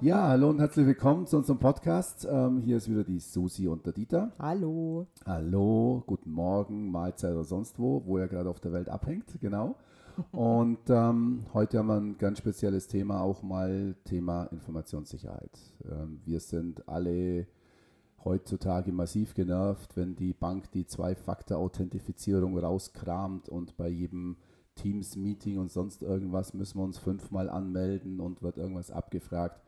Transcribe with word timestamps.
Ja, 0.00 0.28
hallo 0.28 0.50
und 0.50 0.60
herzlich 0.60 0.86
willkommen 0.86 1.26
zu 1.26 1.38
unserem 1.38 1.58
Podcast. 1.58 2.24
Ähm, 2.30 2.60
hier 2.60 2.76
ist 2.76 2.88
wieder 2.88 3.02
die 3.02 3.18
Susi 3.18 3.66
und 3.66 3.84
der 3.84 3.92
Dieter. 3.92 4.30
Hallo. 4.38 5.08
Hallo, 5.26 6.04
guten 6.06 6.30
Morgen, 6.30 6.92
Mahlzeit 6.92 7.32
oder 7.32 7.42
sonst 7.42 7.80
wo, 7.80 8.04
wo 8.06 8.16
er 8.18 8.28
gerade 8.28 8.48
auf 8.48 8.60
der 8.60 8.72
Welt 8.72 8.88
abhängt, 8.88 9.40
genau. 9.40 9.74
Und 10.32 10.78
ähm, 10.88 11.46
heute 11.52 11.78
haben 11.78 11.88
wir 11.88 11.96
ein 11.96 12.16
ganz 12.16 12.38
spezielles 12.38 12.86
Thema, 12.86 13.22
auch 13.22 13.42
mal 13.42 13.96
Thema 14.04 14.44
Informationssicherheit. 14.46 15.58
Ähm, 15.90 16.20
wir 16.24 16.38
sind 16.38 16.88
alle 16.88 17.48
heutzutage 18.24 18.92
massiv 18.92 19.34
genervt, 19.34 19.96
wenn 19.96 20.14
die 20.14 20.32
Bank 20.32 20.70
die 20.72 20.86
Zwei-Faktor-Authentifizierung 20.86 22.56
rauskramt 22.56 23.48
und 23.48 23.76
bei 23.76 23.88
jedem 23.88 24.36
Teams-Meeting 24.76 25.58
und 25.58 25.72
sonst 25.72 26.02
irgendwas 26.02 26.54
müssen 26.54 26.78
wir 26.78 26.84
uns 26.84 26.98
fünfmal 26.98 27.50
anmelden 27.50 28.20
und 28.20 28.42
wird 28.42 28.58
irgendwas 28.58 28.92
abgefragt. 28.92 29.60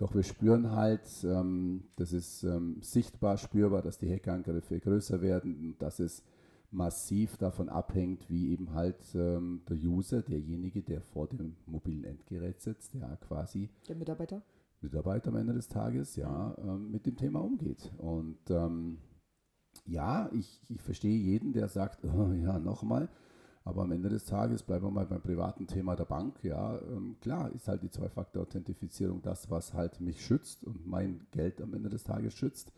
Doch 0.00 0.14
wir 0.14 0.22
spüren 0.22 0.70
halt, 0.70 1.02
ähm, 1.24 1.84
das 1.96 2.14
ist 2.14 2.42
ähm, 2.42 2.78
sichtbar 2.80 3.36
spürbar, 3.36 3.82
dass 3.82 3.98
die 3.98 4.10
Hackerangriffe 4.10 4.80
größer 4.80 5.20
werden 5.20 5.56
und 5.58 5.82
dass 5.82 5.98
es 5.98 6.22
massiv 6.70 7.36
davon 7.36 7.68
abhängt, 7.68 8.30
wie 8.30 8.50
eben 8.50 8.72
halt 8.72 8.96
ähm, 9.14 9.60
der 9.68 9.76
User, 9.76 10.22
derjenige, 10.22 10.80
der 10.80 11.02
vor 11.02 11.28
dem 11.28 11.54
mobilen 11.66 12.04
Endgerät 12.04 12.62
sitzt, 12.62 12.94
ja 12.94 13.14
quasi 13.16 13.68
Der 13.88 13.96
Mitarbeiter? 13.96 14.40
Mitarbeiter 14.80 15.28
am 15.28 15.36
Ende 15.36 15.52
des 15.52 15.68
Tages, 15.68 16.16
ja, 16.16 16.56
ähm, 16.56 16.90
mit 16.90 17.04
dem 17.04 17.18
Thema 17.18 17.40
umgeht. 17.40 17.92
Und 17.98 18.38
ähm, 18.48 18.96
ja, 19.84 20.30
ich, 20.32 20.62
ich 20.70 20.80
verstehe 20.80 21.18
jeden, 21.18 21.52
der 21.52 21.68
sagt, 21.68 22.06
oh, 22.06 22.32
ja, 22.42 22.58
nochmal, 22.58 23.10
aber 23.64 23.82
am 23.82 23.92
Ende 23.92 24.08
des 24.08 24.24
Tages 24.24 24.62
bleiben 24.62 24.86
wir 24.86 24.90
mal 24.90 25.06
beim 25.06 25.20
privaten 25.20 25.66
Thema 25.66 25.94
der 25.94 26.06
Bank. 26.06 26.42
Ja, 26.42 26.78
ähm, 26.78 27.16
klar 27.20 27.52
ist 27.52 27.68
halt 27.68 27.82
die 27.82 27.90
Zwei-Faktor-Authentifizierung 27.90 29.20
das, 29.22 29.50
was 29.50 29.74
halt 29.74 30.00
mich 30.00 30.24
schützt 30.24 30.64
und 30.64 30.86
mein 30.86 31.26
Geld 31.30 31.60
am 31.60 31.74
Ende 31.74 31.90
des 31.90 32.04
Tages 32.04 32.34
schützt. 32.34 32.72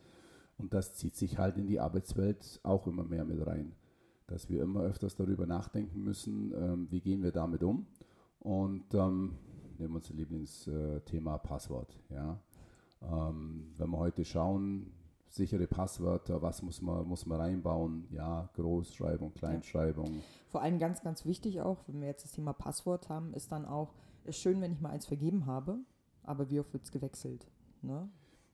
Und 0.59 0.75
das 0.75 0.95
zieht 0.95 1.17
sich 1.17 1.39
halt 1.39 1.57
in 1.57 1.67
die 1.67 1.81
Arbeitswelt 1.81 2.61
auch 2.63 2.87
immer 2.87 3.05
mehr 3.05 3.25
mit 3.25 3.47
rein. 3.47 3.73
Dass 4.27 4.49
wir 4.49 4.63
immer 4.63 4.81
öfters 4.81 5.15
darüber 5.15 5.47
nachdenken 5.47 6.03
müssen, 6.03 6.53
ähm, 6.55 6.87
wie 6.91 7.01
gehen 7.01 7.23
wir 7.23 7.33
damit 7.33 7.63
um. 7.63 7.87
Und 8.41 8.93
ähm, 8.95 9.35
nehmen 9.79 9.93
wir 9.93 9.97
unser 9.97 10.15
Lieblingsthema 10.15 11.39
Passwort. 11.39 11.97
Ja. 12.11 12.41
Ähm, 13.03 13.73
wenn 13.77 13.91
wir 13.91 13.99
heute 13.99 14.25
schauen, 14.25 14.93
sichere 15.35 15.67
Passwörter, 15.67 16.43
was 16.43 16.63
muss 16.63 16.83
man, 16.83 17.07
muss 17.07 17.27
man 17.27 17.41
reinbauen? 17.41 18.07
Ja, 18.11 18.51
Großschreibung, 18.55 19.33
Kleinschreibung. 19.33 20.23
Vor 20.49 20.63
allem 20.63 20.79
ganz, 20.79 21.03
ganz 21.03 21.25
wichtig 21.25 21.63
auch, 21.63 21.79
wenn 21.87 22.01
wir 22.01 22.09
jetzt 22.09 22.25
das 22.25 22.33
Thema 22.33 22.53
Passwort 22.53 23.09
haben, 23.09 23.33
ist 23.35 23.51
dann 23.51 23.65
auch, 23.65 23.95
ist 24.25 24.39
schön, 24.39 24.61
wenn 24.61 24.73
ich 24.73 24.81
mal 24.81 24.91
eins 24.91 25.07
vergeben 25.07 25.47
habe, 25.47 25.79
aber 26.23 26.51
wie 26.51 26.61
oft 26.61 26.73
wird 26.73 26.85
es 26.85 26.93
gewechselt? 26.93 27.47
Ne? 27.81 28.09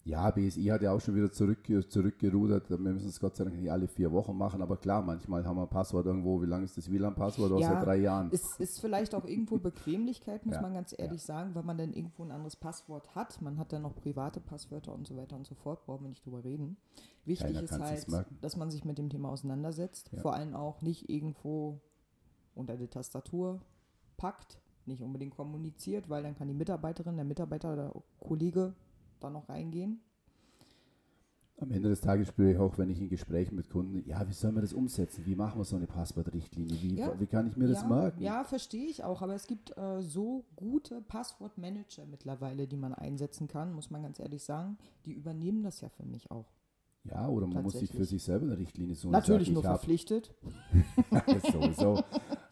Ja, 0.09 0.31
BSI 0.31 0.65
hat 0.65 0.81
ja 0.81 0.93
auch 0.93 1.01
schon 1.03 1.15
wieder 1.17 1.31
zurück, 1.31 1.59
zurückgerudert. 1.91 2.71
Wir 2.71 2.79
müssen 2.79 3.11
es 3.11 3.21
Gott 3.21 3.37
sei 3.37 3.45
Dank 3.45 3.57
nicht 3.57 3.71
alle 3.71 3.89
vier 3.89 4.11
Wochen 4.11 4.35
machen, 4.39 4.63
aber 4.63 4.79
klar, 4.79 5.03
manchmal 5.03 5.45
haben 5.45 5.57
wir 5.59 5.65
ein 5.65 5.69
Passwort 5.69 6.07
irgendwo. 6.07 6.41
Wie 6.41 6.47
lange 6.47 6.65
ist 6.65 6.79
das 6.79 6.91
WLAN-Passwort? 6.91 7.53
Aus 7.53 7.61
Ja, 7.61 7.75
seit 7.75 7.85
drei 7.85 7.97
Jahren. 7.97 8.31
Es 8.33 8.59
ist 8.59 8.81
vielleicht 8.81 9.15
auch 9.15 9.27
irgendwo 9.27 9.59
Bequemlichkeit, 9.59 10.47
muss 10.47 10.55
Ja, 10.55 10.63
man 10.63 10.73
ganz 10.73 10.95
ehrlich 10.97 11.23
sagen, 11.23 11.55
weil 11.55 11.63
man 11.63 11.77
dann 11.77 11.93
irgendwo 11.93 12.25
ein 12.25 12.31
anderes 12.31 12.57
Passwort 12.57 13.15
hat. 13.15 13.43
Man 13.43 13.59
hat 13.59 13.75
dann 13.75 13.83
noch 13.83 13.95
private 13.97 14.41
Passwörter 14.41 14.95
und 14.95 15.07
so 15.07 15.15
weiter 15.15 15.37
und 15.37 15.47
so 15.47 15.55
fort, 15.55 15.85
brauchen 15.85 16.05
wir 16.05 16.09
nicht 16.09 16.25
drüber 16.25 16.43
reden. 16.43 16.79
Wichtig 17.27 17.49
Keiner 17.49 17.63
ist 17.65 17.79
halt, 17.79 18.27
dass 18.41 18.57
man 18.57 18.71
sich 18.71 18.87
mit 18.87 18.97
dem 18.97 19.11
Thema 19.11 19.29
auseinandersetzt. 19.29 20.09
Ja. 20.13 20.23
Vor 20.23 20.33
allem 20.33 20.55
auch 20.55 20.81
nicht 20.81 21.11
irgendwo 21.11 21.83
unter 22.55 22.79
die 22.79 22.89
Tastatur 22.89 23.61
packt, 24.17 24.59
nicht 24.87 25.03
unbedingt 25.03 25.37
kommuniziert, 25.37 26.09
weil 26.09 26.23
dann 26.23 26.35
kann 26.35 26.49
die 26.49 26.55
Mitarbeiterin, 26.55 27.17
der 27.17 27.27
Mitarbeiter 27.27 27.75
oder 27.75 27.93
Kollege 28.21 28.73
da 29.19 29.31
noch 29.31 29.49
reingehen. 29.49 30.01
Am 31.61 31.73
Ende 31.73 31.89
des 31.89 32.01
Tages 32.01 32.29
spüre 32.29 32.53
ich 32.53 32.59
auch, 32.59 32.79
wenn 32.79 32.89
ich 32.89 33.01
in 33.01 33.09
Gesprächen 33.09 33.57
mit 33.57 33.69
Kunden, 33.69 34.09
ja, 34.09 34.29
wie 34.29 34.33
sollen 34.33 34.55
wir 34.55 34.61
das 34.61 34.73
umsetzen? 34.73 35.27
Wie 35.27 35.35
machen 35.35 35.59
wir 35.59 35.65
so 35.65 35.75
eine 35.75 35.89
Passwortrichtlinie? 35.89 36.81
Wie, 36.81 36.95
Ja. 36.97 37.19
wie 37.19 37.27
kann 37.27 37.49
ich 37.49 37.57
mir 37.57 37.67
das 37.67 37.83
ja, 37.83 37.89
merken? 37.89 38.23
Ja, 38.23 38.45
verstehe 38.45 38.87
ich 38.87 39.03
auch, 39.03 39.23
aber 39.23 39.35
es 39.35 39.49
gibt 39.49 39.77
äh, 39.77 40.01
so 40.01 40.45
gute 40.55 41.01
Passwortmanager 41.01 42.07
mittlerweile, 42.07 42.69
die 42.69 42.77
man 42.77 42.95
einsetzen 42.95 43.49
kann, 43.49 43.73
muss 43.73 43.91
man 43.91 44.03
ganz 44.05 44.21
ehrlich 44.21 44.45
sagen. 44.45 44.79
Die 45.05 45.13
übernehmen 45.15 45.65
das 45.65 45.81
ja 45.81 45.89
für 45.89 46.05
mich 46.07 46.31
auch. 46.31 46.47
Ja, 47.03 47.27
oder 47.29 47.49
man 47.49 47.65
muss 47.65 47.79
sich 47.79 47.91
für 47.91 48.05
sich 48.05 48.23
selber 48.23 48.47
eine 48.47 48.59
Richtlinie 48.59 48.95
suchen. 48.95 49.13
Natürlich 49.13 49.49
Ich 49.49 49.55
nur 49.55 49.63
verpflichtet. 49.63 50.33
das 51.11 51.43
sowieso. 51.53 52.05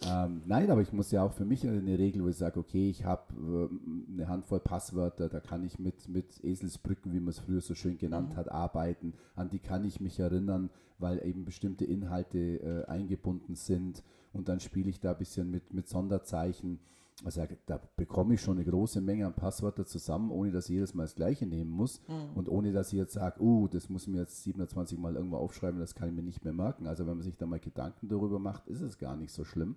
Ähm, 0.04 0.42
nein, 0.46 0.70
aber 0.70 0.82
ich 0.82 0.92
muss 0.92 1.10
ja 1.10 1.22
auch 1.22 1.32
für 1.32 1.44
mich 1.44 1.66
eine 1.66 1.98
Regel, 1.98 2.22
wo 2.22 2.28
ich 2.28 2.36
sage, 2.36 2.60
okay, 2.60 2.90
ich 2.90 3.04
habe 3.04 3.22
äh, 3.70 4.12
eine 4.12 4.28
Handvoll 4.28 4.60
Passwörter, 4.60 5.28
da 5.28 5.40
kann 5.40 5.64
ich 5.64 5.78
mit, 5.78 6.08
mit 6.08 6.44
Eselsbrücken, 6.44 7.12
wie 7.12 7.20
man 7.20 7.30
es 7.30 7.38
früher 7.38 7.60
so 7.60 7.74
schön 7.74 7.96
genannt 7.98 8.30
Mhm. 8.32 8.36
hat, 8.36 8.50
arbeiten. 8.50 9.14
An 9.34 9.48
die 9.48 9.58
kann 9.58 9.84
ich 9.84 10.00
mich 10.00 10.18
erinnern, 10.20 10.70
weil 10.98 11.24
eben 11.26 11.44
bestimmte 11.44 11.84
Inhalte 11.84 12.38
äh, 12.38 12.84
eingebunden 12.90 13.54
sind. 13.54 14.02
Und 14.32 14.48
dann 14.48 14.60
spiele 14.60 14.90
ich 14.90 15.00
da 15.00 15.12
ein 15.12 15.18
bisschen 15.18 15.50
mit, 15.50 15.72
mit 15.72 15.88
Sonderzeichen. 15.88 16.78
Also 17.24 17.42
da 17.64 17.80
bekomme 17.96 18.34
ich 18.34 18.42
schon 18.42 18.58
eine 18.58 18.68
große 18.68 19.00
Menge 19.00 19.26
an 19.26 19.34
Passwörter 19.34 19.86
zusammen, 19.86 20.30
ohne 20.30 20.50
dass 20.52 20.68
ich 20.68 20.74
jedes 20.74 20.92
Mal 20.92 21.04
das 21.04 21.14
gleiche 21.14 21.46
nehmen 21.46 21.70
muss 21.70 22.02
und 22.34 22.48
ohne 22.48 22.72
dass 22.72 22.92
ich 22.92 22.98
jetzt 22.98 23.14
sage, 23.14 23.40
oh, 23.40 23.68
das 23.68 23.88
muss 23.88 24.02
ich 24.02 24.08
mir 24.08 24.20
jetzt 24.20 24.42
27 24.42 24.98
Mal 24.98 25.16
irgendwo 25.16 25.38
aufschreiben, 25.38 25.80
das 25.80 25.94
kann 25.94 26.08
ich 26.10 26.14
mir 26.14 26.22
nicht 26.22 26.44
mehr 26.44 26.52
merken. 26.52 26.86
Also 26.86 27.06
wenn 27.06 27.14
man 27.14 27.22
sich 27.22 27.38
da 27.38 27.46
mal 27.46 27.58
Gedanken 27.58 28.08
darüber 28.08 28.38
macht, 28.38 28.66
ist 28.66 28.82
es 28.82 28.98
gar 28.98 29.16
nicht 29.16 29.32
so 29.32 29.44
schlimm. 29.44 29.76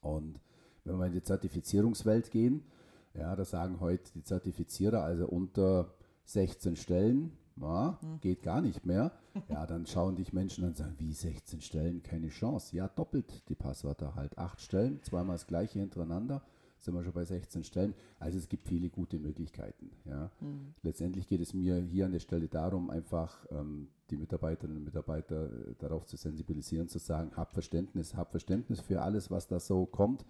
Und 0.00 0.40
wenn 0.84 0.98
wir 0.98 1.06
in 1.06 1.12
die 1.12 1.22
Zertifizierungswelt 1.22 2.30
gehen, 2.30 2.64
ja, 3.12 3.36
da 3.36 3.44
sagen 3.44 3.80
heute 3.80 4.10
die 4.14 4.22
Zertifizierer, 4.22 5.02
also 5.02 5.26
unter 5.26 5.92
16 6.24 6.76
Stellen, 6.76 7.32
ja, 7.60 7.98
geht 8.20 8.42
gar 8.42 8.60
nicht 8.60 8.86
mehr. 8.86 9.12
Ja, 9.48 9.66
dann 9.66 9.86
schauen 9.86 10.16
dich 10.16 10.32
Menschen 10.32 10.64
an 10.64 10.70
und 10.70 10.76
sagen, 10.76 10.94
wie 10.98 11.12
16 11.12 11.60
Stellen, 11.60 12.02
keine 12.02 12.28
Chance. 12.28 12.76
Ja, 12.76 12.88
doppelt 12.88 13.48
die 13.48 13.54
Passwörter 13.54 14.14
halt. 14.14 14.36
Acht 14.38 14.60
Stellen, 14.60 15.02
zweimal 15.02 15.36
das 15.36 15.46
gleiche 15.46 15.78
hintereinander, 15.78 16.42
sind 16.78 16.94
wir 16.94 17.02
schon 17.04 17.12
bei 17.12 17.24
16 17.24 17.64
Stellen. 17.64 17.94
Also 18.18 18.38
es 18.38 18.48
gibt 18.48 18.66
viele 18.66 18.88
gute 18.88 19.18
Möglichkeiten. 19.18 19.90
Ja. 20.04 20.30
Letztendlich 20.82 21.26
geht 21.26 21.40
es 21.40 21.54
mir 21.54 21.76
hier 21.80 22.06
an 22.06 22.12
der 22.12 22.20
Stelle 22.20 22.48
darum, 22.48 22.90
einfach 22.90 23.46
ähm, 23.50 23.88
die 24.10 24.16
Mitarbeiterinnen 24.16 24.78
und 24.78 24.84
Mitarbeiter 24.84 25.46
äh, 25.46 25.74
darauf 25.78 26.06
zu 26.06 26.16
sensibilisieren, 26.16 26.88
zu 26.88 26.98
sagen, 26.98 27.32
hab 27.36 27.52
Verständnis, 27.52 28.14
hab 28.14 28.30
Verständnis 28.30 28.80
für 28.80 29.02
alles, 29.02 29.30
was 29.30 29.46
da 29.48 29.60
so 29.60 29.86
kommt. 29.86 30.24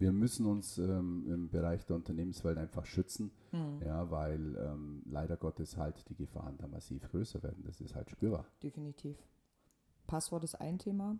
Wir 0.00 0.12
müssen 0.12 0.46
uns 0.46 0.78
ähm, 0.78 1.26
im 1.28 1.50
Bereich 1.50 1.84
der 1.84 1.94
Unternehmenswelt 1.96 2.56
einfach 2.56 2.86
schützen, 2.86 3.30
ja, 3.84 4.10
weil 4.10 4.56
ähm, 4.56 5.02
leider 5.04 5.36
Gottes 5.36 5.76
halt 5.76 6.08
die 6.08 6.14
Gefahren 6.14 6.56
da 6.56 6.66
massiv 6.66 7.06
größer 7.10 7.42
werden. 7.42 7.62
Das 7.64 7.82
ist 7.82 7.94
halt 7.94 8.10
spürbar. 8.10 8.46
Definitiv. 8.62 9.18
Passwort 10.06 10.42
ist 10.44 10.54
ein 10.54 10.78
Thema. 10.78 11.18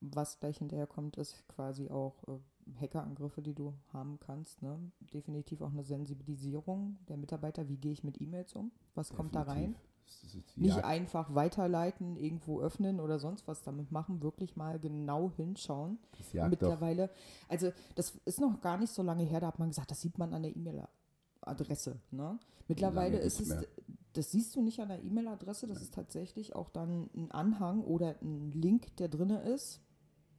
Was 0.00 0.40
gleich 0.40 0.58
hinterher 0.58 0.88
kommt, 0.88 1.16
ist 1.16 1.46
quasi 1.46 1.88
auch 1.88 2.24
äh, 2.26 2.38
Hackerangriffe, 2.80 3.40
die 3.40 3.54
du 3.54 3.72
haben 3.92 4.18
kannst. 4.18 4.62
Ne? 4.62 4.90
Definitiv 4.98 5.62
auch 5.62 5.70
eine 5.70 5.84
Sensibilisierung 5.84 6.98
der 7.08 7.16
Mitarbeiter. 7.16 7.68
Wie 7.68 7.78
gehe 7.78 7.92
ich 7.92 8.02
mit 8.02 8.20
E-Mails 8.20 8.54
um? 8.54 8.72
Was 8.96 9.12
kommt 9.12 9.36
da 9.36 9.42
rein? 9.42 9.76
Ist- 10.06 10.56
Nicht 10.56 10.76
ja, 10.76 10.84
einfach 10.84 11.34
weiterleiten, 11.34 12.16
irgendwo 12.16 12.60
öffnen 12.60 13.00
oder 13.00 13.18
sonst 13.18 13.46
was 13.48 13.62
damit 13.62 13.90
machen, 13.92 14.22
wirklich 14.22 14.56
mal 14.56 14.78
genau 14.78 15.30
hinschauen. 15.36 15.98
das 16.18 16.32
jagt 16.32 16.46
doch, 16.46 16.50
Mittlerweile, 16.50 17.10
also 17.48 17.70
das 17.94 18.14
ist 18.24 18.40
noch 18.40 18.60
gar 18.60 18.78
nicht 18.78 18.92
so 18.92 19.02
lange 19.02 19.24
her, 19.24 19.40
da 19.40 19.48
hat 19.48 19.58
man 19.58 19.68
gesagt, 19.68 19.90
das 19.90 20.00
sieht 20.00 20.18
man 20.18 20.32
an 20.34 20.42
der 20.42 20.54
E-Mail-Adresse. 20.56 21.96
Ne? 22.10 22.38
Mittlerweile 22.68 23.18
ist 23.18 23.40
es, 23.40 23.48
mehr. 23.48 23.64
das 24.12 24.30
siehst 24.30 24.54
du 24.56 24.62
nicht 24.62 24.80
an 24.80 24.88
der 24.88 25.02
E-Mail-Adresse, 25.02 25.66
das 25.66 25.80
ist 25.82 25.94
tatsächlich 25.94 26.54
auch 26.54 26.68
dann 26.70 27.08
ein 27.14 27.30
Anhang 27.30 27.82
oder 27.84 28.14
ein 28.22 28.52
Link, 28.52 28.94
der 28.96 29.08
drin 29.08 29.30
ist, 29.30 29.80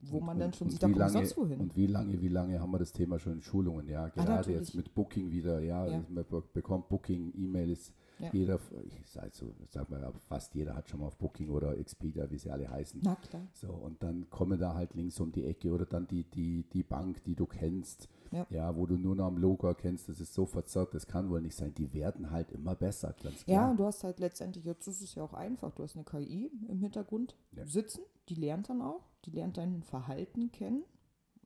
wo 0.00 0.20
man 0.20 0.38
dann 0.38 0.52
schon 0.52 0.66
und 0.66 0.70
sieht, 0.72 0.82
da 0.82 0.88
kommt 0.88 1.10
sonst 1.10 1.36
wohin. 1.36 1.60
Und 1.60 1.76
wie 1.76 1.86
lange, 1.88 2.20
wie 2.20 2.28
lange 2.28 2.60
haben 2.60 2.70
wir 2.70 2.78
das 2.78 2.92
Thema 2.92 3.18
schon 3.18 3.32
in 3.34 3.42
Schulungen? 3.42 3.88
Ja, 3.88 4.08
gerade 4.08 4.30
natürlich. 4.32 4.60
jetzt 4.60 4.74
mit 4.74 4.94
Booking 4.94 5.30
wieder, 5.32 5.60
ja, 5.60 5.86
Ja. 5.86 6.04
man 6.08 6.24
be- 6.24 6.44
bekommt 6.52 6.88
Booking, 6.88 7.32
E-Mails, 7.36 7.92
Ja. 8.20 8.30
jeder, 8.32 8.58
ich 8.84 9.10
sag, 9.10 9.34
so, 9.34 9.54
sag 9.68 9.88
mal, 9.90 10.12
fast 10.28 10.54
jeder 10.54 10.74
hat 10.74 10.88
schon 10.88 11.00
mal 11.00 11.06
auf 11.06 11.16
Booking 11.16 11.50
oder 11.50 11.76
Expedia, 11.78 12.30
wie 12.30 12.38
sie 12.38 12.50
alle 12.50 12.68
heißen. 12.68 13.00
Na 13.04 13.14
klar. 13.16 13.42
So, 13.52 13.68
und 13.68 14.02
dann 14.02 14.28
kommen 14.30 14.58
da 14.58 14.74
halt 14.74 14.94
links 14.94 15.20
um 15.20 15.30
die 15.32 15.44
Ecke 15.44 15.70
oder 15.72 15.86
dann 15.86 16.06
die, 16.08 16.24
die, 16.24 16.64
die 16.72 16.82
Bank, 16.82 17.22
die 17.24 17.34
du 17.34 17.46
kennst, 17.46 18.08
Ja. 18.50 18.76
wo 18.76 18.86
du 18.86 18.96
nur 18.96 19.14
noch 19.14 19.26
am 19.26 19.38
Logo 19.38 19.66
erkennst, 19.68 20.08
das 20.08 20.20
ist 20.20 20.34
so 20.34 20.46
verzerrt, 20.46 20.94
das 20.94 21.06
kann 21.06 21.30
wohl 21.30 21.40
nicht 21.40 21.54
sein. 21.56 21.72
Die 21.74 21.92
werden 21.94 22.30
halt 22.30 22.50
immer 22.50 22.74
besser, 22.74 23.14
ganz 23.22 23.44
Ja, 23.46 23.58
klar. 23.58 23.70
und 23.70 23.76
du 23.78 23.84
hast 23.84 24.02
halt 24.04 24.18
letztendlich, 24.20 24.64
jetzt 24.64 24.86
ist 24.88 25.00
es 25.00 25.14
ja 25.14 25.22
auch 25.22 25.34
einfach, 25.34 25.72
du 25.74 25.82
hast 25.82 25.94
eine 25.96 26.04
KI 26.04 26.50
im 26.68 26.80
Hintergrund 26.80 27.36
Ja. 27.56 27.66
sitzen, 27.66 28.00
die 28.28 28.34
lernt 28.34 28.68
dann 28.68 28.82
auch, 28.82 29.04
die 29.24 29.30
lernt 29.30 29.56
dein 29.56 29.82
Verhalten 29.82 30.50
kennen. 30.52 30.82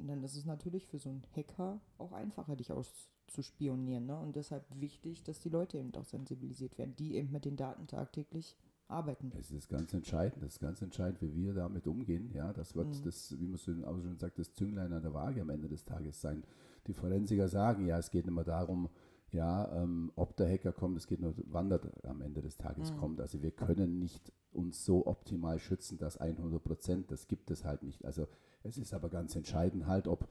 Und 0.02 0.08
dann 0.08 0.22
ist 0.24 0.36
es 0.36 0.44
natürlich 0.44 0.84
für 0.86 0.98
so 0.98 1.10
einen 1.10 1.22
Hacker 1.36 1.80
auch 1.96 2.10
einfacher, 2.10 2.56
dich 2.56 2.72
auszuspionieren. 2.72 4.06
Ne? 4.06 4.18
Und 4.18 4.34
deshalb 4.34 4.64
wichtig, 4.74 5.22
dass 5.22 5.38
die 5.38 5.48
Leute 5.48 5.78
eben 5.78 5.94
auch 5.94 6.04
sensibilisiert 6.04 6.76
werden, 6.76 6.96
die 6.96 7.14
eben 7.14 7.30
mit 7.30 7.44
den 7.44 7.56
Daten 7.56 7.86
tagtäglich 7.86 8.56
arbeiten. 8.88 9.32
Es 9.38 9.52
ist 9.52 9.68
ganz 9.68 9.94
entscheidend, 9.94 10.42
das 10.42 10.54
ist 10.54 10.60
ganz 10.60 10.82
entscheidend, 10.82 11.22
wie 11.22 11.34
wir 11.34 11.54
damit 11.54 11.86
umgehen. 11.86 12.32
Ja, 12.34 12.52
das 12.52 12.74
wird 12.74 12.88
Mhm. 12.88 13.02
das, 13.04 13.38
wie 13.38 13.46
man 13.46 13.58
so 13.58 13.72
auch 13.86 13.96
schon 13.96 14.18
sagt, 14.18 14.40
das 14.40 14.52
Zünglein 14.52 14.92
an 14.92 15.02
der 15.02 15.14
Waage 15.14 15.40
am 15.40 15.50
Ende 15.50 15.68
des 15.68 15.84
Tages 15.84 16.20
sein. 16.20 16.42
Die 16.88 16.92
Forensiker 16.94 17.48
sagen, 17.48 17.86
ja, 17.86 17.96
es 17.98 18.10
geht 18.10 18.26
mehr 18.26 18.44
darum, 18.44 18.88
Ja, 19.32 19.72
ähm, 19.82 20.12
ob 20.14 20.36
der 20.36 20.48
Hacker 20.50 20.72
kommt, 20.72 20.96
es 20.98 21.06
geht 21.06 21.20
nur, 21.20 21.34
wann 21.46 21.70
der 21.70 21.80
am 22.04 22.20
Ende 22.20 22.42
des 22.42 22.56
Tages 22.58 22.92
Mhm. 22.92 22.96
kommt. 22.98 23.20
Also 23.20 23.42
wir 23.42 23.50
können 23.50 23.98
nicht 23.98 24.30
uns 24.52 24.84
so 24.84 25.06
optimal 25.06 25.58
schützen, 25.58 25.96
dass 25.98 26.18
100 26.18 26.62
Prozent, 26.62 27.10
das 27.10 27.26
gibt 27.28 27.50
es 27.50 27.64
halt 27.64 27.82
nicht. 27.82 28.04
Also 28.04 28.28
es 28.62 28.76
ist 28.76 28.92
aber 28.92 29.08
ganz 29.08 29.34
entscheidend 29.34 29.86
halt, 29.86 30.06
ob 30.06 30.28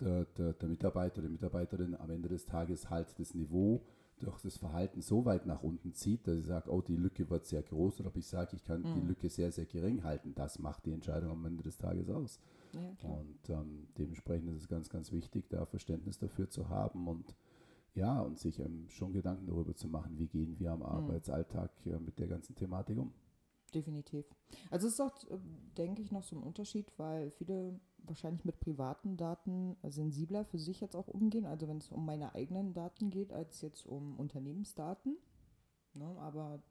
der, 0.00 0.26
der, 0.26 0.52
der 0.52 0.68
Mitarbeiter 0.68 1.18
oder 1.18 1.26
die 1.28 1.32
Mitarbeiterin 1.32 1.96
am 1.96 2.10
Ende 2.10 2.28
des 2.28 2.44
Tages 2.44 2.88
halt 2.88 3.18
das 3.18 3.34
Niveau 3.34 3.82
durch 4.20 4.40
das 4.40 4.56
Verhalten 4.56 5.02
so 5.02 5.24
weit 5.24 5.44
nach 5.46 5.62
unten 5.62 5.92
zieht, 5.94 6.26
dass 6.28 6.36
ich 6.38 6.46
sage, 6.46 6.70
oh, 6.70 6.80
die 6.80 6.96
Lücke 6.96 7.28
wird 7.28 7.46
sehr 7.46 7.62
groß, 7.62 8.00
oder 8.00 8.08
ob 8.10 8.16
ich 8.16 8.26
sage, 8.26 8.54
ich 8.56 8.64
kann 8.64 8.84
die 8.94 9.00
Mhm. 9.00 9.08
Lücke 9.08 9.28
sehr, 9.28 9.50
sehr 9.52 9.66
gering 9.66 10.04
halten. 10.04 10.34
Das 10.34 10.58
macht 10.58 10.86
die 10.86 10.92
Entscheidung 10.92 11.30
am 11.32 11.44
Ende 11.44 11.62
des 11.64 11.76
Tages 11.78 12.08
aus. 12.08 12.40
Ja. 12.72 13.10
Und 13.10 13.50
ähm, 13.50 13.88
dementsprechend 13.98 14.50
ist 14.50 14.62
es 14.62 14.68
ganz, 14.68 14.88
ganz 14.88 15.10
wichtig, 15.12 15.48
da 15.50 15.66
Verständnis 15.66 16.18
dafür 16.18 16.48
zu 16.48 16.68
haben 16.68 17.08
und 17.08 17.34
ja, 17.96 18.20
und 18.20 18.38
sich 18.38 18.58
ähm, 18.60 18.88
schon 18.88 19.12
Gedanken 19.12 19.46
darüber 19.46 19.74
zu 19.74 19.88
machen, 19.88 20.18
wie 20.18 20.28
gehen 20.28 20.58
wir 20.58 20.70
am 20.72 20.82
Arbeitsalltag 20.82 21.70
äh, 21.86 21.98
mit 21.98 22.18
der 22.18 22.28
ganzen 22.28 22.54
Thematik 22.54 22.98
um. 22.98 23.12
Definitiv. 23.74 24.24
Also 24.70 24.86
es 24.86 24.94
ist 24.94 25.00
auch, 25.00 25.16
äh, 25.30 25.38
denke 25.76 26.02
ich, 26.02 26.12
noch 26.12 26.22
so 26.22 26.36
ein 26.36 26.42
Unterschied, 26.42 26.92
weil 26.98 27.30
viele 27.30 27.80
wahrscheinlich 27.98 28.44
mit 28.44 28.60
privaten 28.60 29.16
Daten 29.16 29.76
sensibler 29.82 30.44
für 30.44 30.58
sich 30.58 30.80
jetzt 30.80 30.94
auch 30.94 31.08
umgehen, 31.08 31.44
also 31.46 31.66
wenn 31.66 31.78
es 31.78 31.90
um 31.90 32.04
meine 32.04 32.34
eigenen 32.34 32.72
Daten 32.72 33.10
geht, 33.10 33.32
als 33.32 33.60
jetzt 33.62 33.86
um 33.86 34.16
Unternehmensdaten. 34.16 35.16
Ne? 35.94 36.06
Aber 36.18 36.62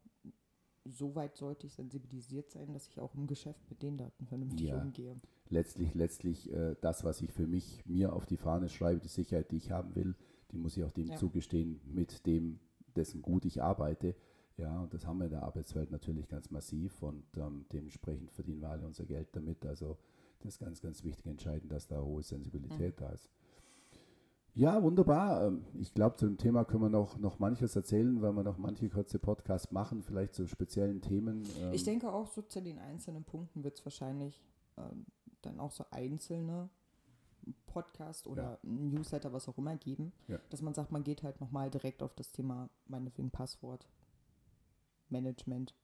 so 0.85 1.15
weit 1.15 1.35
sollte 1.35 1.65
ich 1.67 1.73
sensibilisiert 1.73 2.51
sein, 2.51 2.71
dass 2.71 2.87
ich 2.87 2.99
auch 2.99 3.15
im 3.15 3.27
Geschäft 3.27 3.69
mit 3.69 3.81
den 3.81 3.97
Daten 3.97 4.27
vernünftig 4.27 4.67
Ja. 4.67 4.81
umgehe. 4.81 5.19
Letztlich, 5.49 5.93
letztlich 5.95 6.51
äh, 6.53 6.75
das, 6.81 7.03
was 7.03 7.21
ich 7.21 7.31
für 7.33 7.47
mich 7.47 7.85
mir 7.85 8.13
auf 8.13 8.25
die 8.25 8.37
Fahne 8.37 8.69
schreibe, 8.69 9.01
die 9.01 9.07
Sicherheit, 9.07 9.51
die 9.51 9.57
ich 9.57 9.71
haben 9.71 9.95
will, 9.95 10.15
die 10.51 10.57
muss 10.57 10.77
ich 10.77 10.83
auch 10.83 10.91
dem 10.91 11.07
Ja. 11.09 11.15
zugestehen, 11.15 11.79
mit 11.85 12.25
dem, 12.25 12.59
dessen 12.95 13.21
gut 13.21 13.45
ich 13.45 13.61
arbeite. 13.61 14.15
Ja, 14.57 14.81
und 14.81 14.93
das 14.93 15.05
haben 15.05 15.17
wir 15.17 15.25
in 15.25 15.31
der 15.31 15.43
Arbeitswelt 15.43 15.91
natürlich 15.91 16.29
ganz 16.29 16.49
massiv 16.49 17.01
und 17.03 17.25
ähm, 17.37 17.65
dementsprechend 17.73 18.31
verdienen 18.31 18.61
wir 18.61 18.69
alle 18.69 18.85
unser 18.85 19.05
Geld 19.05 19.27
damit. 19.33 19.65
Also 19.65 19.97
das 20.39 20.53
ist 20.53 20.59
ganz, 20.59 20.81
ganz 20.81 21.03
wichtig, 21.03 21.25
entscheidend, 21.25 21.71
dass 21.71 21.87
da 21.87 22.01
hohe 22.01 22.23
Sensibilität 22.23 23.01
da 23.01 23.09
ist. 23.09 23.29
Ja, 24.53 24.81
wunderbar. 24.81 25.47
Ähm, 25.47 25.65
Ich 25.79 25.93
glaube, 25.93 26.15
zu 26.15 26.25
dem 26.25 26.37
Thema 26.37 26.63
können 26.63 26.83
wir 26.83 26.89
noch, 26.89 27.17
noch 27.17 27.39
manches 27.39 27.75
erzählen, 27.75 28.21
weil 28.21 28.31
wir 28.31 28.43
noch 28.43 28.57
manche 28.57 28.87
kurze 28.89 29.19
Podcasts 29.19 29.71
machen, 29.71 30.01
vielleicht 30.01 30.33
zu 30.33 30.47
speziellen 30.47 31.01
Themen. 31.01 31.41
Ich 31.73 31.81
Ähm, 31.81 31.85
denke 31.85 32.13
auch 32.13 32.27
so 32.27 32.41
zu 32.41 32.61
den 32.61 32.79
einzelnen 32.79 33.25
Punkten 33.25 33.65
wird 33.65 33.77
es 33.77 33.85
wahrscheinlich 33.85 34.41
ähm, 34.77 35.05
dann 35.41 35.59
auch 35.59 35.71
so 35.71 35.83
einzelne 35.91 36.69
Podcast 37.75 38.25
oder 38.25 38.57
Newsletter, 38.63 39.33
was 39.33 39.49
auch 39.49 39.57
immer 39.57 39.75
geben, 39.75 40.13
Ja. 40.29 40.39
dass 40.49 40.61
man 40.61 40.73
sagt, 40.73 40.93
man 40.93 41.03
geht 41.03 41.23
halt 41.23 41.41
nochmal 41.41 41.69
direkt 41.69 42.01
auf 42.01 42.13
das 42.15 42.31
Thema, 42.31 42.69
meinetwegen 42.87 43.31
Passwort, 43.31 43.85
Management 45.09 45.75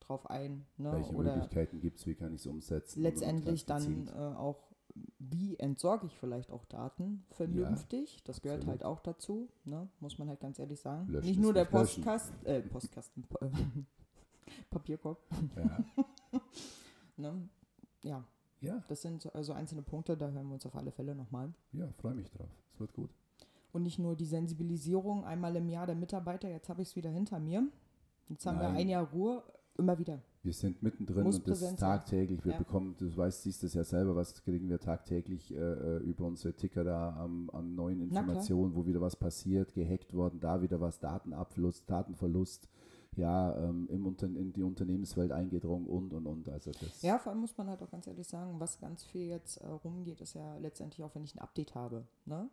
drauf 0.00 0.28
ein. 0.28 0.66
Ne? 0.76 0.90
welche 0.92 1.14
oder 1.14 1.34
Möglichkeiten 1.36 1.80
gibt 1.80 1.98
es, 2.00 2.06
wie 2.06 2.16
kann 2.16 2.34
ich 2.34 2.40
es 2.40 2.46
umsetzen? 2.48 3.00
letztendlich 3.00 3.64
dann 3.64 4.08
äh, 4.08 4.10
auch, 4.10 4.72
wie 5.20 5.56
entsorge 5.58 6.06
ich 6.06 6.16
vielleicht 6.16 6.50
auch 6.50 6.64
Daten 6.64 7.24
vernünftig. 7.30 8.22
das 8.24 8.42
gehört 8.42 8.62
absolut. 8.62 8.80
halt 8.80 8.84
auch 8.84 9.00
dazu, 9.00 9.48
ne? 9.64 9.88
muss 10.00 10.18
man 10.18 10.28
halt 10.28 10.40
ganz 10.40 10.58
ehrlich 10.58 10.80
sagen. 10.80 11.06
Löschen 11.08 11.28
nicht 11.28 11.40
nur 11.40 11.52
der. 11.52 11.64
Postkast, 11.66 12.32
äh, 12.44 12.60
Postkasten, 12.62 13.24
Papierkorb. 14.70 15.20
Ja. 15.56 15.84
Ne? 17.18 17.48
Ja, 18.02 18.24
ja, 18.60 18.82
das 18.88 19.02
sind 19.02 19.22
so 19.22 19.32
also 19.32 19.52
einzelne 19.52 19.82
Punkte, 19.82 20.16
da 20.16 20.30
hören 20.30 20.46
wir 20.48 20.54
uns 20.54 20.66
auf 20.66 20.74
alle 20.76 20.90
Fälle 20.92 21.14
nochmal. 21.14 21.52
ja, 21.72 21.88
freue 21.98 22.14
mich 22.14 22.30
drauf. 22.30 22.48
Es 22.72 22.80
wird 22.80 22.92
gut. 22.92 23.10
Und 23.72 23.82
nicht 23.82 23.98
nur 23.98 24.16
die 24.16 24.24
Sensibilisierung 24.24 25.24
einmal 25.24 25.54
im 25.56 25.68
Jahr 25.68 25.86
der 25.86 25.96
Mitarbeiter, 25.96 26.48
jetzt 26.48 26.68
habe 26.68 26.82
ich 26.82 26.88
es 26.88 26.96
wieder 26.96 27.10
hinter 27.10 27.38
mir. 27.38 27.66
Jetzt 28.28 28.46
haben 28.46 28.58
wir 28.58 28.68
Nein. 28.68 28.76
ein 28.76 28.88
Jahr 28.88 29.04
Ruhe, 29.10 29.42
immer 29.76 29.98
wieder. 29.98 30.20
Wir 30.42 30.52
sind 30.54 30.82
mittendrin 30.82 31.24
Muss 31.24 31.38
und 31.38 31.48
das 31.48 31.60
sein. 31.60 31.76
tagtäglich. 31.76 32.44
Wir 32.44 32.52
Ja. 32.52 32.58
bekommen, 32.58 32.94
du 32.98 33.14
weißt, 33.14 33.42
siehst 33.42 33.62
es 33.64 33.74
ja 33.74 33.84
selber, 33.84 34.16
was 34.16 34.42
kriegen 34.42 34.68
wir 34.70 34.78
tagtäglich 34.78 35.52
äh, 35.52 35.56
äh, 35.58 35.96
über 35.98 36.24
unsere 36.24 36.54
Ticker 36.54 36.84
da 36.84 37.14
am- 37.16 37.50
an 37.50 37.74
neuen. 37.74 38.00
Informationen, 38.00 38.74
wo 38.74 38.86
wieder 38.86 39.00
was 39.00 39.16
passiert, 39.16 39.74
gehackt 39.74 40.14
worden, 40.14 40.40
da 40.40 40.62
wieder 40.62 40.80
was, 40.80 40.98
Datenabfluss, 41.00 41.84
Datenverlust, 41.84 42.68
ja, 43.16 43.56
ähm, 43.56 43.88
im 43.90 44.06
Unter 44.06 44.26
in 44.26 44.52
die 44.52 44.62
Unternehmenswelt 44.62 45.32
eingedrungen 45.32 45.86
und 45.86 46.12
und 46.12 46.26
und. 46.26 46.48
Also 46.48 46.70
das 46.72 47.02
Ja, 47.02 47.18
vor 47.18 47.32
allem 47.32 47.40
muss 47.40 47.56
man 47.56 47.68
halt 47.68 47.82
auch 47.82 47.90
ganz 47.90 48.06
ehrlich 48.06 48.26
sagen, 48.26 48.60
was 48.60 48.78
ganz 48.78 49.04
viel 49.04 49.26
jetzt 49.26 49.58
äh, 49.58 49.66
rumgeht, 49.66 50.20
ist 50.20 50.34
ja 50.34 50.56
letztendlich 50.58 51.04
auch, 51.04 51.14
wenn 51.14 51.24
ich 51.24 51.34
ein 51.34 51.40
Update 51.40 51.74
habe. 51.74 52.06
Ne? 52.24 52.48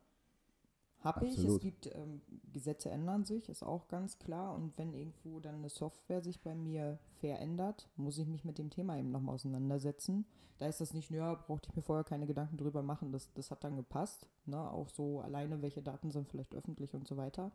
Habe 1.03 1.25
ich, 1.25 1.37
es 1.37 1.59
gibt 1.59 1.93
ähm, 1.93 2.21
Gesetze 2.53 2.89
ändern 2.89 3.25
sich, 3.25 3.49
ist 3.49 3.61
auch 3.61 3.89
ganz 3.89 4.19
klar. 4.19 4.55
Und 4.55 4.77
wenn 4.77 4.93
irgendwo 4.93 5.41
dann 5.41 5.55
eine 5.55 5.67
Software 5.67 6.21
sich 6.21 6.41
bei 6.41 6.55
mir 6.55 6.97
verändert, 7.19 7.89
muss 7.97 8.17
ich 8.17 8.27
mich 8.27 8.45
mit 8.45 8.57
dem 8.57 8.69
Thema 8.69 8.97
eben 8.97 9.11
nochmal 9.11 9.35
auseinandersetzen. 9.35 10.25
Da 10.59 10.67
ist 10.67 10.79
das 10.79 10.93
nicht, 10.93 11.09
ja, 11.11 11.33
brauchte 11.33 11.67
ich 11.69 11.75
mir 11.75 11.81
vorher 11.81 12.05
keine 12.05 12.25
Gedanken 12.25 12.55
drüber 12.55 12.83
machen, 12.83 13.11
das, 13.11 13.33
das 13.33 13.51
hat 13.51 13.65
dann 13.65 13.75
gepasst. 13.75 14.29
Ne? 14.45 14.57
Auch 14.71 14.87
so 14.87 15.19
alleine, 15.19 15.61
welche 15.61 15.81
Daten 15.81 16.09
sind 16.11 16.29
vielleicht 16.29 16.55
öffentlich 16.55 16.93
und 16.93 17.05
so 17.05 17.17
weiter. 17.17 17.51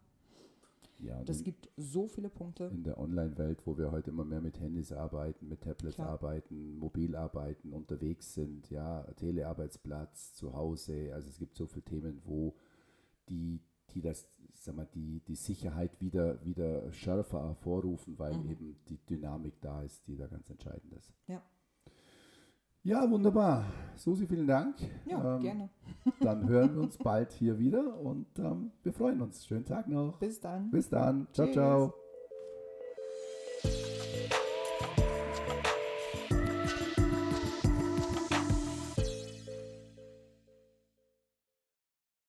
Ja, 0.98 1.22
Das 1.24 1.42
gibt 1.42 1.68
so 1.76 2.08
viele 2.08 2.28
Punkte. 2.30 2.64
in 2.72 2.82
der 2.84 2.98
Online-Welt, 2.98 3.62
wo 3.66 3.76
wir 3.78 3.90
heute 3.92 4.10
immer 4.10 4.24
mehr 4.24 4.40
mit 4.40 4.58
Handys 4.60 4.92
arbeiten, 4.92 5.48
mit 5.48 5.60
Tablets 5.62 5.96
Klar. 5.96 6.08
arbeiten, 6.10 6.78
mobil 6.78 7.14
arbeiten, 7.16 7.72
unterwegs 7.72 8.34
sind, 8.34 8.68
ja, 8.70 9.02
Telearbeitsplatz, 9.16 10.34
zu 10.34 10.54
Hause. 10.54 11.10
Also 11.14 11.28
es 11.28 11.38
gibt 11.38 11.56
so 11.56 11.66
viele 11.66 11.84
Themen, 11.84 12.20
wo 12.24 12.54
die, 13.28 13.60
die 13.94 14.00
das, 14.00 14.26
sag 14.54 14.74
mal, 14.76 14.88
die, 14.94 15.20
die 15.20 15.36
Sicherheit 15.36 16.00
wieder, 16.00 16.44
wieder 16.44 16.90
schärfer 16.92 17.44
hervorrufen, 17.46 18.18
weil 18.18 18.34
Mhm. 18.34 18.50
eben 18.50 18.76
die 18.88 18.98
Dynamik 19.06 19.60
da 19.60 19.82
ist, 19.82 20.06
die 20.06 20.16
da 20.16 20.26
ganz 20.26 20.48
entscheidend 20.50 20.92
ist. 20.94 21.12
Ja. 21.26 21.42
Ja, 22.82 23.10
wunderbar. 23.10 23.64
Susi, 23.96 24.26
vielen 24.26 24.46
Dank. 24.46 24.76
Ja, 25.06 25.36
Ähm, 25.36 25.42
gerne. 25.42 25.70
Dann 26.20 26.48
hören 26.48 26.74
wir 26.74 26.82
uns 26.82 26.96
bald 26.98 27.32
hier 27.32 27.58
wieder 27.58 27.98
und 27.98 28.26
ähm, 28.38 28.70
wir 28.82 28.92
freuen 28.92 29.20
uns. 29.20 29.44
Schönen 29.44 29.64
Tag 29.64 29.88
noch. 29.88 30.18
Bis 30.18 30.40
dann. 30.40 30.70
Bis 30.70 30.88
dann. 30.88 31.26
Ciao, 31.32 31.46
Tschüss. 31.46 31.54
ciao. 31.54 31.94